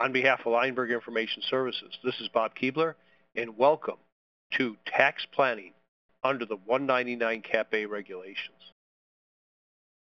[0.00, 2.94] On behalf of Leimberg Information Services, this is Bob Keebler,
[3.36, 3.98] and welcome
[4.56, 5.74] to Tax Planning
[6.24, 8.72] under the 199 Cap A regulations.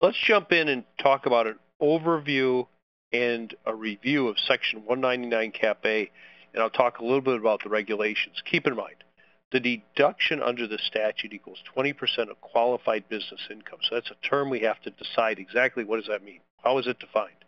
[0.03, 2.67] Let's jump in and talk about an overview
[3.11, 6.11] and a review of Section 199 Cap A,
[6.53, 8.43] and I'll talk a little bit about the regulations.
[8.45, 9.03] Keep in mind,
[9.51, 13.79] the deduction under the statute equals 20% of qualified business income.
[13.89, 16.41] So that's a term we have to decide exactly what does that mean.
[16.63, 17.46] How is it defined?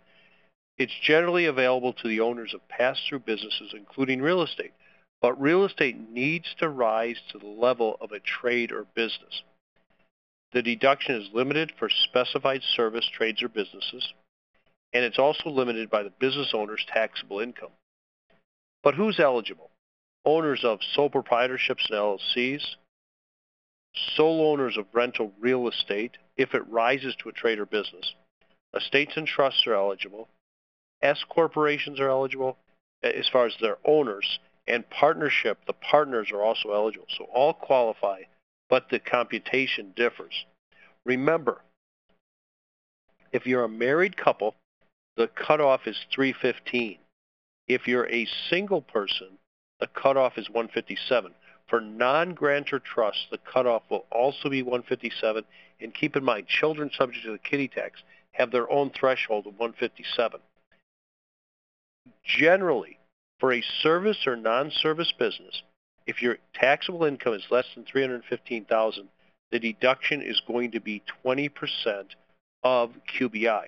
[0.79, 4.73] It's generally available to the owners of pass-through businesses, including real estate.
[5.21, 9.43] But real estate needs to rise to the level of a trade or business.
[10.53, 14.13] The deduction is limited for specified service trades or businesses,
[14.95, 17.73] and it's also limited by the business owner's taxable income.
[18.83, 19.71] But who's eligible?
[20.25, 22.77] Owners of sole proprietorships and LLCs,
[24.15, 28.15] sole owners of rental real estate, if it rises to a trade or business,
[28.75, 30.29] estates and trusts are eligible,
[31.03, 32.57] S corporations are eligible
[33.05, 37.07] uh, as far as their owners, and partnership, the partners are also eligible.
[37.17, 38.23] So all qualify,
[38.69, 40.45] but the computation differs.
[41.05, 41.63] Remember,
[43.33, 44.55] if you're a married couple,
[45.17, 46.99] the cutoff is 315.
[47.67, 49.39] If you're a single person,
[49.81, 51.33] the cutoff is 157.
[51.69, 55.45] For non-grantor trusts, the cutoff will also be 157.
[55.81, 58.01] And keep in mind, children subject to the kiddie tax
[58.33, 60.41] have their own threshold of 157
[62.25, 62.99] generally,
[63.39, 65.63] for a service or non-service business,
[66.07, 69.09] if your taxable income is less than 315000
[69.51, 71.51] the deduction is going to be 20%
[72.63, 73.65] of QBI.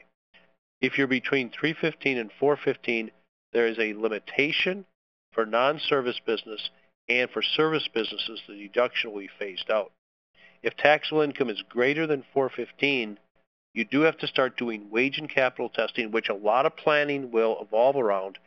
[0.80, 3.10] If you're between 315 and 415,
[3.52, 4.84] there is a limitation
[5.32, 6.70] for non-service business
[7.08, 9.90] and for service businesses, the deduction will be phased out.
[10.62, 13.18] If taxable income is greater than 415,
[13.74, 17.30] you do have to start doing wage and capital testing, which a lot of planning
[17.30, 18.38] will evolve around,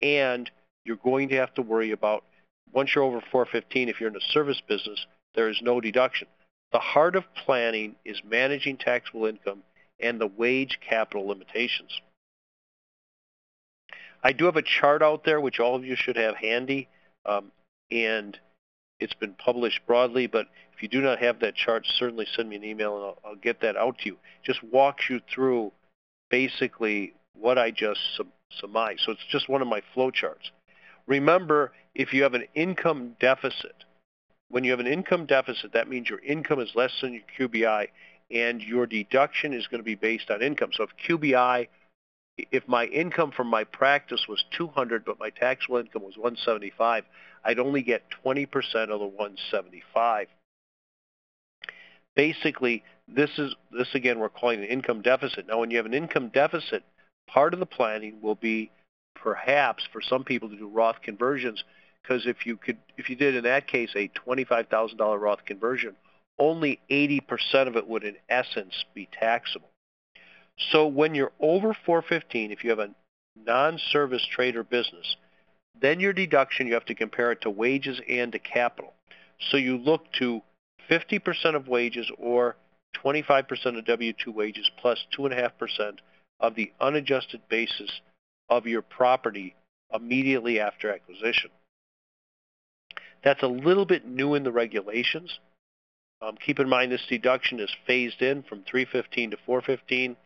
[0.00, 0.50] and
[0.84, 2.24] you're going to have to worry about
[2.72, 6.28] once you're over 415, if you're in a service business, there is no deduction.
[6.72, 9.62] The heart of planning is managing taxable income
[10.00, 12.00] and the wage capital limitations.
[14.22, 16.88] I do have a chart out there, which all of you should have handy,
[17.24, 17.52] um,
[17.90, 18.38] and
[19.00, 22.56] it's been published broadly, but if you do not have that chart, certainly send me
[22.56, 24.16] an email and I'll, I'll get that out to you.
[24.44, 25.72] Just walks you through
[26.30, 28.00] basically what I just
[28.50, 29.00] surmised.
[29.04, 30.50] So it's just one of my flow charts.
[31.06, 33.84] Remember, if you have an income deficit,
[34.50, 37.88] when you have an income deficit, that means your income is less than your QBI
[38.30, 40.70] and your deduction is going to be based on income.
[40.72, 41.68] So if QBI,
[42.36, 47.04] if my income from my practice was 200 but my taxable income was 175,
[47.44, 48.46] I'd only get 20%
[48.90, 50.28] of the 175
[52.18, 55.46] basically this is this again we're calling an income deficit.
[55.46, 56.82] Now when you have an income deficit,
[57.26, 58.70] part of the planning will be
[59.14, 61.64] perhaps for some people to do Roth conversions
[62.02, 65.94] because if you could if you did in that case a $25,000 Roth conversion,
[66.38, 69.70] only 80% of it would in essence be taxable.
[70.72, 72.90] So when you're over 415, if you have a
[73.36, 75.16] non-service trade or business,
[75.80, 78.92] then your deduction you have to compare it to wages and to capital.
[79.50, 80.42] So you look to
[80.90, 82.56] 50% of wages or
[83.04, 85.98] 25% of W-2 wages plus 2.5%
[86.40, 88.00] of the unadjusted basis
[88.48, 89.54] of your property
[89.92, 91.50] immediately after acquisition.
[93.22, 95.38] That's a little bit new in the regulations.
[96.20, 100.16] Um, keep in mind this deduction is phased in from 315 to 415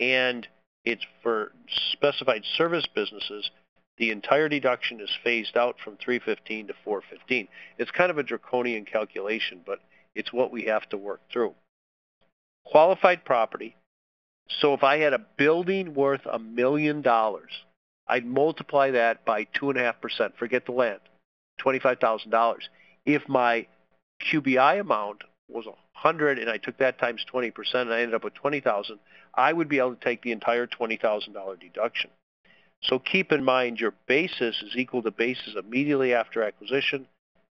[0.00, 0.46] and
[0.84, 1.52] it's for
[1.92, 3.50] specified service businesses
[3.98, 7.48] the entire deduction is phased out from 315 to 415.
[7.78, 9.80] It's kind of a draconian calculation, but
[10.14, 11.54] it's what we have to work through.
[12.64, 13.76] Qualified property.
[14.60, 17.50] So if I had a building worth a million dollars,
[18.06, 20.36] I'd multiply that by 2.5%.
[20.36, 21.00] Forget the land,
[21.60, 22.56] $25,000.
[23.04, 23.66] If my
[24.30, 28.34] QBI amount was 100 and I took that times 20% and I ended up with
[28.34, 28.98] 20,000,
[29.34, 32.10] I would be able to take the entire $20,000 deduction.
[32.82, 37.06] So keep in mind your basis is equal to basis immediately after acquisition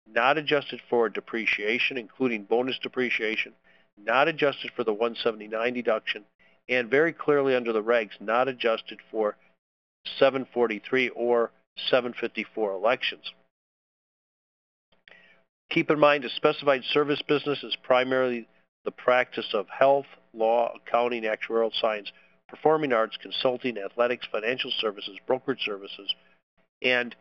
[0.06, 3.53] not adjusted for depreciation, including bonus depreciation,
[3.97, 6.25] not adjusted for the 179 deduction,
[6.69, 9.37] and very clearly under the regs, not adjusted for
[10.19, 11.50] 743 or
[11.88, 13.32] 754 elections.
[15.71, 18.47] Keep in mind a specified service business is primarily
[18.85, 22.12] the practice of health, law, accounting, actuarial science,
[22.55, 26.15] performing arts, consulting, athletics, financial services, brokerage services,
[26.83, 27.15] and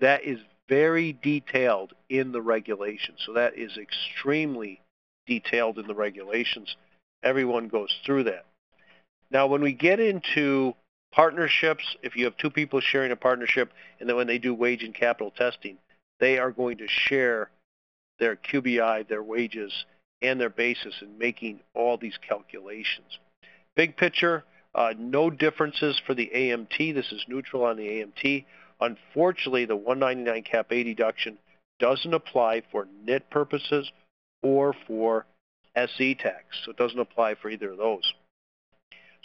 [0.00, 0.38] that is
[0.68, 3.18] very detailed in the regulations.
[3.26, 4.80] So that is extremely
[5.26, 6.76] detailed in the regulations.
[7.22, 8.46] Everyone goes through that.
[9.30, 10.74] Now, when we get into
[11.12, 14.84] Partnerships, if you have two people sharing a partnership, and then when they do wage
[14.84, 15.76] and capital testing,
[16.20, 17.50] they are going to share
[18.20, 19.72] their QBI, their wages,
[20.22, 23.18] and their basis in making all these calculations.
[23.74, 24.44] Big picture,
[24.74, 26.94] uh, no differences for the AMT.
[26.94, 28.44] This is neutral on the AMT.
[28.80, 31.38] Unfortunately, the 199 cap A deduction
[31.78, 33.90] doesn't apply for NIT purposes
[34.42, 35.26] or for
[35.76, 38.12] SE tax, so it doesn't apply for either of those.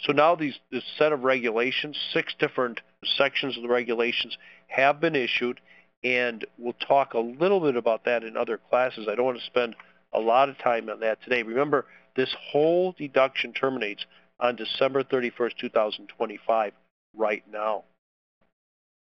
[0.00, 2.80] So now these this set of regulations, six different
[3.16, 4.36] sections of the regulations
[4.68, 5.60] have been issued,
[6.04, 9.06] and we'll talk a little bit about that in other classes.
[9.08, 9.74] I don't want to spend
[10.12, 11.42] a lot of time on that today.
[11.42, 14.04] Remember, this whole deduction terminates
[14.40, 16.72] on December 31st, 2025,
[17.16, 17.84] right now.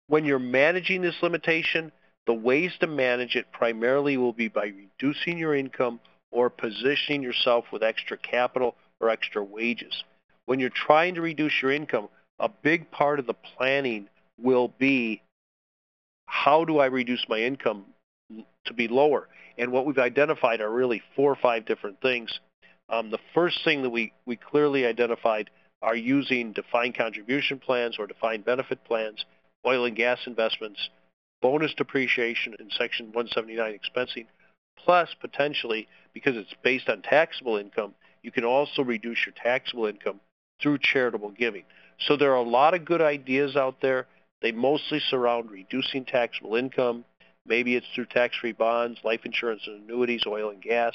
[0.07, 1.91] When you're managing this limitation,
[2.25, 5.99] the ways to manage it primarily will be by reducing your income
[6.31, 10.03] or positioning yourself with extra capital or extra wages.
[10.45, 12.09] When you're trying to reduce your income,
[12.39, 14.07] a big part of the planning
[14.37, 15.21] will be
[16.25, 17.85] how do I reduce my income
[18.65, 19.27] to be lower?
[19.57, 22.39] And what we've identified are really four or five different things.
[22.89, 25.49] Um, the first thing that we, we clearly identified
[25.81, 29.25] are using defined contribution plans or defined benefit plans,
[29.65, 30.89] oil and gas investments,
[31.41, 34.25] bonus depreciation in Section 179 expensing,
[34.77, 37.93] plus potentially, because it's based on taxable income,
[38.23, 40.19] you can also reduce your taxable income
[40.61, 41.63] through charitable giving.
[41.99, 44.07] So there are a lot of good ideas out there.
[44.41, 47.05] They mostly surround reducing taxable income.
[47.45, 50.93] Maybe it's through tax-free bonds, life insurance and annuities, oil and gas,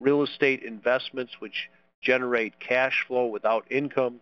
[0.00, 1.70] real estate investments which
[2.02, 4.20] generate cash flow without income,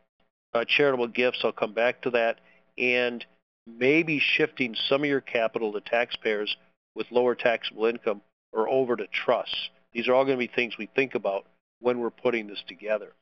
[0.53, 2.41] uh, charitable gifts, I'll come back to that,
[2.79, 3.25] and
[3.67, 6.57] maybe shifting some of your capital to taxpayers
[6.95, 8.23] with lower taxable income
[8.53, 9.71] or over to trusts.
[9.93, 11.47] These are all going to be things we think about
[11.81, 13.13] when we're putting this together.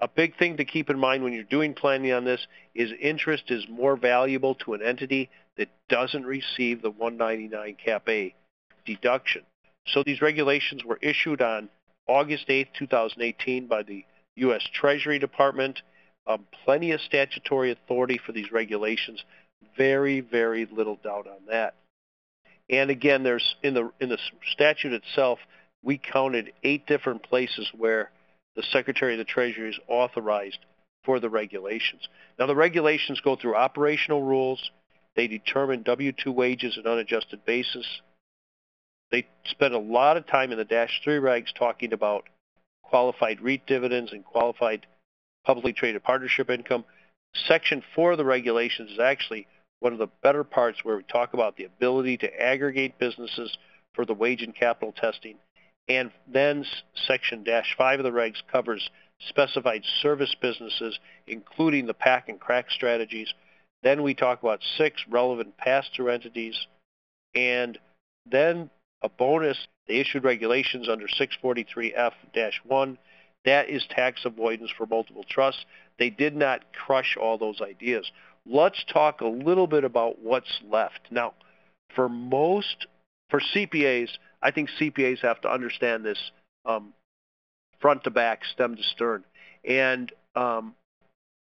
[0.00, 3.50] A big thing to keep in mind when you're doing planning on this is interest
[3.50, 5.28] is more valuable to an entity
[5.58, 8.34] that doesn't receive the 199 cap A
[8.86, 9.42] deduction.
[9.92, 11.68] So these regulations were issued on
[12.06, 14.04] August 8, 2018 by the
[14.36, 14.62] U.S.
[14.72, 15.80] Treasury Department.
[16.26, 19.22] Um, plenty of statutory authority for these regulations.
[19.76, 21.74] Very, very little doubt on that.
[22.68, 24.18] And again, there's in the in the
[24.52, 25.40] statute itself,
[25.82, 28.10] we counted eight different places where
[28.54, 30.58] the Secretary of the Treasury is authorized
[31.04, 32.08] for the regulations.
[32.38, 34.70] Now the regulations go through operational rules.
[35.16, 37.86] They determine W-2 wages and unadjusted basis.
[39.10, 42.28] They spend a lot of time in the Dash 3 regs talking about
[42.82, 44.86] qualified REIT dividends and qualified
[45.44, 46.84] publicly traded partnership income.
[47.46, 49.46] Section 4 of the regulations is actually
[49.80, 53.56] one of the better parts where we talk about the ability to aggregate businesses
[53.94, 55.36] for the wage and capital testing.
[55.88, 56.64] And then
[57.06, 58.90] section dash 5 of the regs covers
[59.28, 63.32] specified service businesses, including the pack and crack strategies.
[63.82, 66.66] Then we talk about six relevant pass-through entities.
[67.34, 67.78] And
[68.30, 68.70] then
[69.02, 72.98] a bonus, they issued regulations under 643F-1.
[73.44, 75.64] That is tax avoidance for multiple trusts.
[75.98, 78.10] They did not crush all those ideas.
[78.46, 81.00] Let's talk a little bit about what's left.
[81.10, 81.34] Now,
[81.94, 82.86] for most,
[83.30, 84.10] for CPAs,
[84.42, 86.30] I think CPAs have to understand this
[86.64, 86.92] um,
[87.80, 89.24] front to back, stem to stern.
[89.64, 90.74] And um,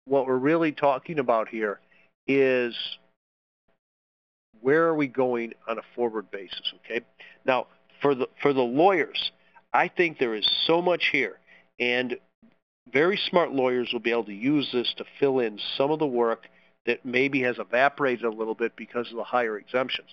[0.04, 1.80] what we're really talking about here
[2.26, 2.74] is
[4.62, 7.04] where are we going on a forward basis, okay?
[7.44, 7.66] Now,
[8.00, 9.30] for the, for the lawyers,
[9.72, 11.38] I think there is so much here,
[11.78, 12.16] and
[12.92, 16.06] very smart lawyers will be able to use this to fill in some of the
[16.06, 16.46] work
[16.86, 20.10] that maybe has evaporated a little bit because of the higher exemptions.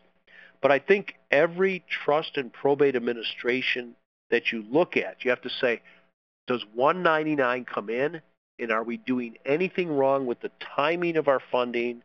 [0.62, 3.96] But I think every trust and probate administration
[4.30, 5.82] that you look at, you have to say,
[6.48, 8.22] does 199 come in?
[8.60, 12.02] And are we doing anything wrong with the timing of our funding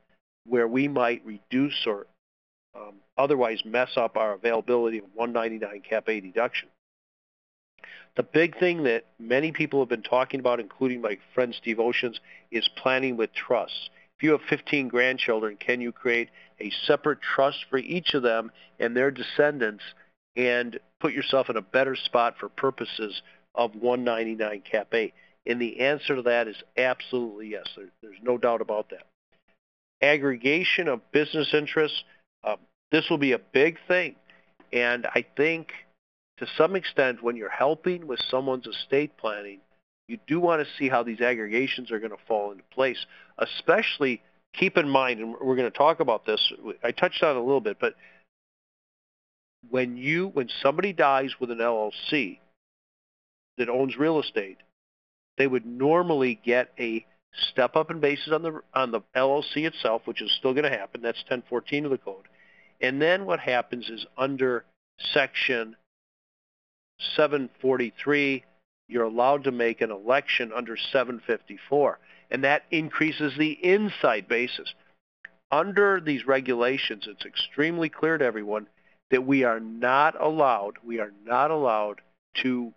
[0.46, 2.06] where we might reduce or
[2.74, 6.68] um, otherwise mess up our availability of 199 cap A deduction?
[8.16, 12.18] The big thing that many people have been talking about, including my friend Steve Oshins,
[12.50, 13.90] is planning with trusts.
[14.16, 18.52] If you have 15 grandchildren, can you create a separate trust for each of them
[18.78, 19.82] and their descendants
[20.36, 23.20] and put yourself in a better spot for purposes
[23.56, 25.12] of 199 cap A?
[25.46, 27.66] And the answer to that is absolutely yes.
[27.76, 29.06] There, there's no doubt about that.
[30.00, 32.04] Aggregation of business interests,
[32.94, 34.14] this will be a big thing.
[34.72, 35.72] And I think
[36.38, 39.58] to some extent when you're helping with someone's estate planning,
[40.06, 43.04] you do want to see how these aggregations are going to fall into place,
[43.38, 44.22] especially
[44.52, 46.52] keep in mind, and we're going to talk about this,
[46.84, 47.94] I touched on it a little bit, but
[49.70, 52.38] when you, when somebody dies with an LLC
[53.58, 54.58] that owns real estate,
[55.36, 57.04] they would normally get a
[57.50, 60.78] step up in basis on the on the LLC itself, which is still going to
[60.78, 61.02] happen.
[61.02, 62.28] That's 1014 of the code.
[62.84, 64.66] And then what happens is under
[65.14, 65.74] section
[67.16, 68.44] 743,
[68.88, 71.98] you're allowed to make an election under 754,
[72.30, 74.74] and that increases the inside basis.
[75.50, 78.66] Under these regulations, it's extremely clear to everyone
[79.10, 82.02] that we are not allowed, we are not allowed
[82.42, 82.74] to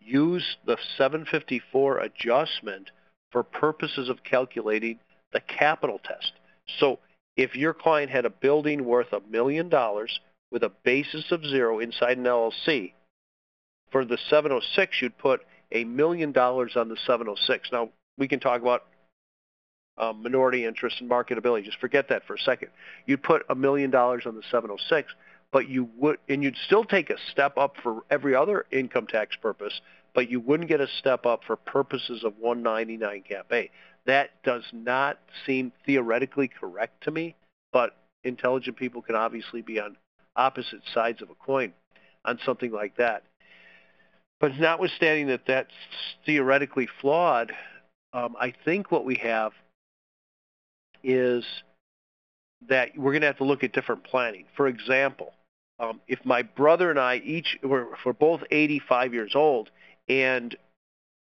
[0.00, 2.90] use the 754 adjustment
[3.30, 5.00] for purposes of calculating
[5.34, 6.32] the capital test.
[6.78, 6.98] So
[7.36, 11.80] if your client had a building worth a million dollars with a basis of zero
[11.80, 12.92] inside an LLC,
[13.90, 15.40] for the 706 you'd put
[15.72, 17.68] a million dollars on the 706.
[17.72, 18.84] Now we can talk about
[19.98, 21.64] um, minority interest and marketability.
[21.64, 22.70] Just forget that for a second.
[23.06, 25.12] You'd put a million dollars on the 706,
[25.52, 29.36] but you would, and you'd still take a step up for every other income tax
[29.36, 29.80] purpose,
[30.14, 33.70] but you wouldn't get a step up for purposes of 199 Cap A.
[34.06, 37.36] That does not seem theoretically correct to me,
[37.72, 39.96] but intelligent people can obviously be on
[40.36, 41.72] opposite sides of a coin
[42.24, 43.22] on something like that.
[44.40, 45.72] But notwithstanding that that's
[46.26, 47.52] theoretically flawed,
[48.12, 49.52] um, I think what we have
[51.02, 51.44] is
[52.68, 54.46] that we're going to have to look at different planning.
[54.56, 55.32] For example,
[55.78, 59.70] um, if my brother and I each, we're, we're both 85 years old,
[60.08, 60.56] and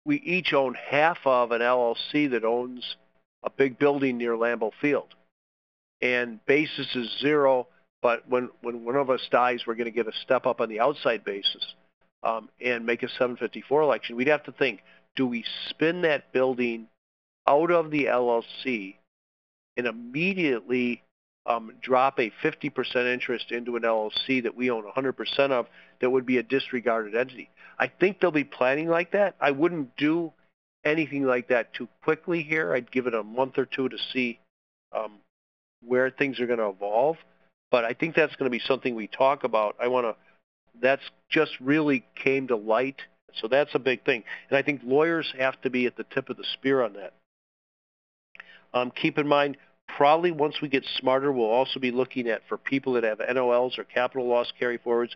[0.06, 2.96] we each own half of an LLC that owns
[3.44, 5.16] a big building near Lambeau Field,
[6.02, 7.68] and basis is zero,
[8.02, 10.70] but when, when one of us dies, we're going to get a step up on
[10.70, 11.76] the outside basis
[12.24, 14.16] um, and make a 754 election.
[14.16, 14.82] We'd have to think,
[15.16, 16.88] do we spin that building
[17.48, 18.96] out of the LLC
[19.78, 21.04] and immediately
[21.46, 25.68] um, drop a 50% interest into an LLC that we own 100% of
[26.00, 27.50] that would be a disregarded entity.
[27.78, 29.36] I think they'll be planning like that.
[29.42, 30.32] I wouldn't do
[30.86, 32.74] anything like that too quickly here.
[32.74, 34.40] I'd give it a month or two to see
[34.96, 35.20] um,
[35.86, 37.18] where things are going to evolve.
[37.72, 39.76] But I think that's going to be something we talk about.
[39.82, 40.16] I want to.
[40.82, 43.02] That's just really came to light,
[43.40, 44.24] so that's a big thing.
[44.50, 47.14] And I think lawyers have to be at the tip of the spear on that.
[48.74, 49.58] Um, keep in mind,
[49.88, 53.78] probably once we get smarter, we'll also be looking at for people that have NOLs
[53.78, 55.12] or capital loss carryforwards,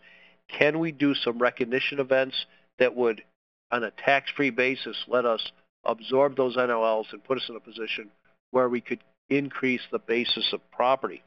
[0.48, 2.46] can we do some recognition events
[2.80, 3.24] that would,
[3.72, 5.52] on a tax-free basis, let us
[5.84, 8.10] absorb those NOLs and put us in a position
[8.52, 11.22] where we could increase the basis of property.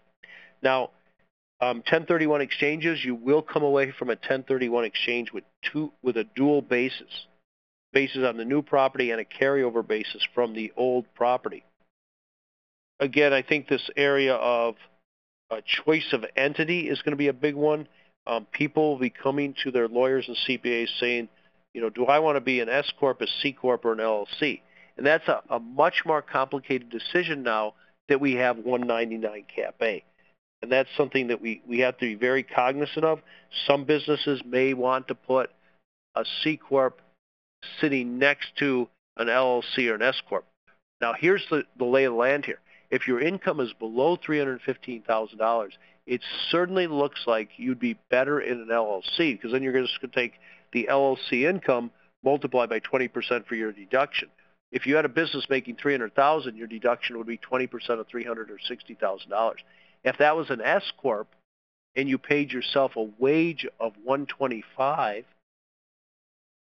[0.62, 0.90] Now,
[1.60, 6.24] um, 1031 exchanges, you will come away from a 1031 exchange with two with a
[6.24, 7.26] dual basis,
[7.92, 11.62] basis on the new property and a carryover basis from the old property
[13.00, 14.76] again, I think this area of
[15.50, 17.88] uh, choice of entity is going to be a big one.
[18.26, 21.28] Um, people will be coming to their lawyers and CPAs saying,
[21.74, 23.98] you know, do I want to be an S corp, a C corp, or an
[23.98, 24.60] LLC?
[24.96, 27.74] And that's a, a much more complicated decision now
[28.08, 30.04] that we have 199 Cap A.
[30.62, 33.20] And that's something that we, we have to be very cognizant of.
[33.66, 35.50] Some businesses may want to put
[36.14, 37.00] a C corp
[37.80, 40.44] sitting next to an LLC or an S corp.
[41.00, 42.58] Now, here's the, the lay of the land here
[42.90, 45.70] if your income is below $315,000,
[46.06, 46.20] it
[46.50, 50.16] certainly looks like you'd be better in an LLC because then you're just going to
[50.16, 50.34] take
[50.72, 51.90] the LLC income
[52.24, 54.28] multiplied by 20% for your deduction.
[54.72, 58.58] If you had a business making 300,000, your deduction would be 20% of 300 or
[58.58, 59.54] $60,000.
[60.04, 61.28] If that was an S corp
[61.96, 65.24] and you paid yourself a wage of 125,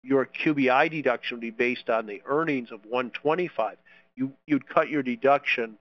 [0.03, 3.77] your QBI deduction would be based on the earnings of 125.
[4.17, 5.79] You, you'd cut your deduction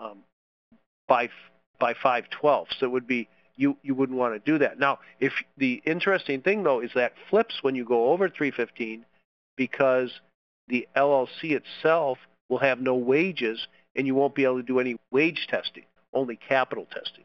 [0.00, 0.18] um,
[1.06, 1.28] by
[1.78, 2.68] by 512.
[2.78, 4.78] So it would be you you wouldn't want to do that.
[4.78, 9.04] Now, if the interesting thing though is that flips when you go over 315
[9.56, 10.10] because
[10.68, 14.96] the LLC itself will have no wages and you won't be able to do any
[15.10, 17.24] wage testing, only capital testing.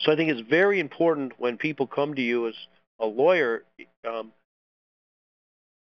[0.00, 2.54] So I think it's very important when people come to you as
[2.98, 3.64] a lawyer,
[4.08, 4.32] um,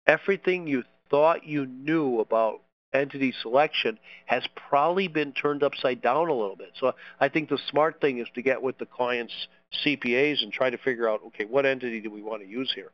[0.07, 2.61] everything you thought you knew about
[2.93, 6.73] entity selection has probably been turned upside down a little bit.
[6.79, 9.35] So I think the smart thing is to get with the client's
[9.85, 12.91] CPAs and try to figure out, okay, what entity do we want to use here?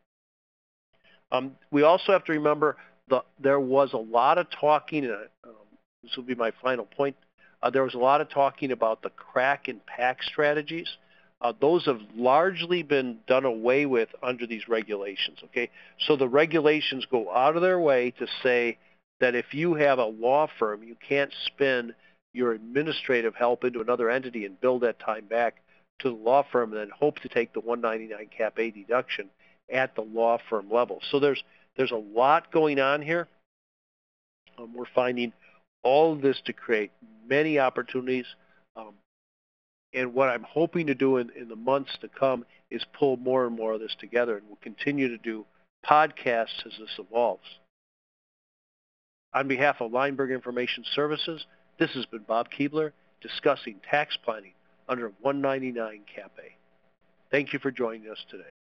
[1.31, 5.53] Um, we also have to remember the, there was a lot of talking, uh, um,
[6.03, 7.15] this will be my final point,
[7.63, 10.97] uh, there was a lot of talking about the crack and pack strategies.
[11.41, 15.69] Uh, those have largely been done away with under these regulations, okay?
[16.07, 18.77] So the regulations go out of their way to say,
[19.19, 21.93] that if you have a law firm, you can't spin
[22.33, 25.61] your administrative help into another entity and bill that time back
[25.99, 29.29] to the law firm and then hope to take the 199 cap A deduction
[29.71, 30.99] at the law firm level.
[31.09, 31.43] So there's
[31.77, 33.27] there's a lot going on here.
[34.57, 35.33] Um, we're finding
[35.83, 36.91] all of this to create
[37.27, 38.25] many opportunities.
[38.75, 38.93] Um,
[39.93, 43.45] and what I'm hoping to do in, in the months to come is pull more
[43.45, 45.45] and more of this together, and we'll continue to do
[45.85, 47.45] podcasts as this evolves.
[49.35, 51.45] On behalf of Leimberg Information Services,
[51.77, 54.53] this has been Bob Keebler discussing tax planning
[54.87, 56.55] under 199 Cap A.
[57.31, 58.54] Thank you for joining us today.